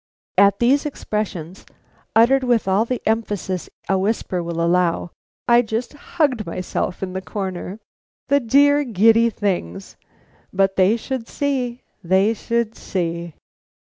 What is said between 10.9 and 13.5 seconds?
should see, they should see.